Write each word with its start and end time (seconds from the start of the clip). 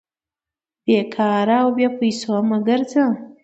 بې 0.85 0.99
کاره 1.13 1.57
او 1.63 1.69
بې 1.75 1.87
پېسو 1.97 2.35
مه 2.49 2.57
ګرځئ! 2.67 3.03